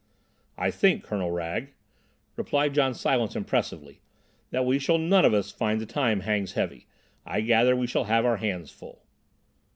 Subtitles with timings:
[0.57, 1.73] "I think, Colonel Wragge,"
[2.35, 4.01] replied John Silence impressively,
[4.49, 6.87] "that we shall none of us find the time hangs heavy.
[7.23, 9.03] I gather we shall have our hands full."